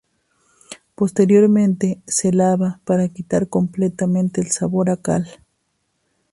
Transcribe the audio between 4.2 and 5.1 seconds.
el sabor a